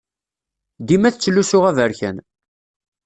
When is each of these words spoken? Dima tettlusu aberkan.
Dima 0.87 1.09
tettlusu 1.13 1.57
aberkan. 1.69 2.17